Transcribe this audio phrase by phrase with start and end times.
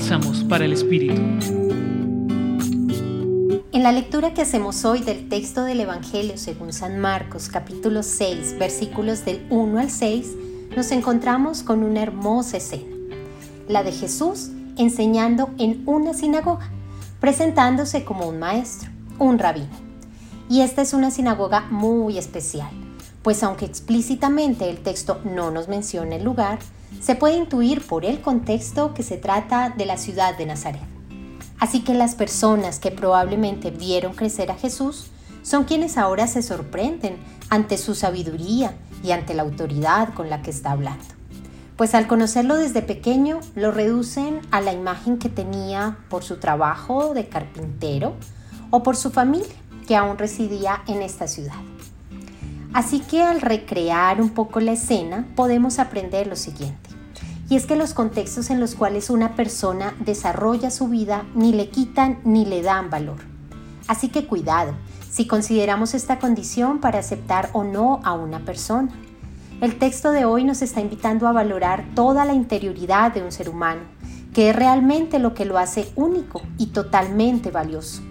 [0.00, 1.20] Bálsamos para el Espíritu.
[3.70, 8.58] En la lectura que hacemos hoy del texto del Evangelio según San Marcos capítulo 6
[8.58, 10.36] versículos del 1 al 6,
[10.74, 12.96] nos encontramos con una hermosa escena,
[13.68, 16.70] la de Jesús enseñando en una sinagoga,
[17.20, 18.88] presentándose como un maestro,
[19.18, 19.68] un rabino.
[20.48, 22.70] Y esta es una sinagoga muy especial,
[23.22, 26.58] pues aunque explícitamente el texto no nos menciona el lugar,
[27.00, 30.82] se puede intuir por el contexto que se trata de la ciudad de Nazaret.
[31.58, 35.10] Así que las personas que probablemente vieron crecer a Jesús
[35.42, 37.18] son quienes ahora se sorprenden
[37.50, 41.04] ante su sabiduría y ante la autoridad con la que está hablando.
[41.76, 47.14] Pues al conocerlo desde pequeño lo reducen a la imagen que tenía por su trabajo
[47.14, 48.16] de carpintero
[48.70, 49.48] o por su familia
[49.86, 51.69] que aún residía en esta ciudad.
[52.72, 56.90] Así que al recrear un poco la escena podemos aprender lo siguiente.
[57.48, 61.68] Y es que los contextos en los cuales una persona desarrolla su vida ni le
[61.68, 63.18] quitan ni le dan valor.
[63.88, 64.74] Así que cuidado
[65.10, 68.92] si consideramos esta condición para aceptar o no a una persona.
[69.60, 73.48] El texto de hoy nos está invitando a valorar toda la interioridad de un ser
[73.48, 73.80] humano,
[74.32, 78.02] que es realmente lo que lo hace único y totalmente valioso.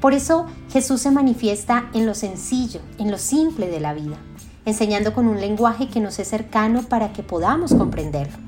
[0.00, 4.16] Por eso Jesús se manifiesta en lo sencillo, en lo simple de la vida,
[4.64, 8.38] enseñando con un lenguaje que nos es cercano para que podamos comprenderlo.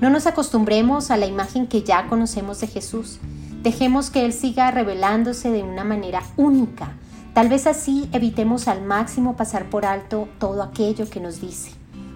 [0.00, 3.18] No nos acostumbremos a la imagen que ya conocemos de Jesús.
[3.62, 6.92] Dejemos que Él siga revelándose de una manera única.
[7.34, 11.72] Tal vez así evitemos al máximo pasar por alto todo aquello que nos dice,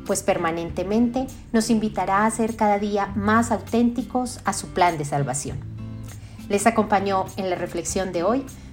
[0.07, 5.59] pues permanentemente nos invitará a ser cada día más auténticos a su plan de salvación.
[6.49, 8.45] Les acompañó en la reflexión de hoy